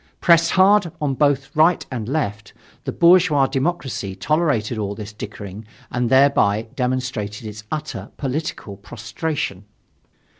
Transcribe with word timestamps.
Pressed 0.19 0.49
hard 0.53 0.91
on 0.99 1.13
both 1.13 1.55
right 1.55 1.85
and 1.91 2.09
left, 2.09 2.53
the 2.85 2.91
bourgeois 2.91 3.45
democracy 3.45 4.15
tolerated 4.15 4.79
all 4.79 4.95
this 4.95 5.13
dickering, 5.13 5.63
and 5.91 6.09
thereby 6.09 6.63
demonstrated 6.75 7.45
its 7.45 7.65
utter 7.71 8.09
political 8.17 8.77
prostration. 8.77 9.63